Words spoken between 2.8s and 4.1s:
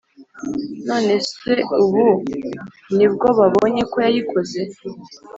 nibwo babonye ko